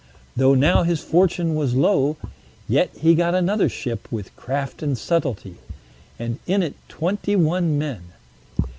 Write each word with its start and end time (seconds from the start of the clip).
Though 0.35 0.55
now 0.55 0.81
his 0.81 1.01
fortune 1.01 1.53
was 1.53 1.75
low, 1.75 2.17
yet 2.67 2.89
he 2.97 3.13
got 3.13 3.35
another 3.35 3.69
ship 3.69 4.11
with 4.11 4.35
craft 4.35 4.81
and 4.81 4.97
subtlety, 4.97 5.57
and 6.17 6.39
in 6.47 6.63
it 6.63 6.73
twenty 6.89 7.35
one 7.35 7.77
men. 7.77 8.01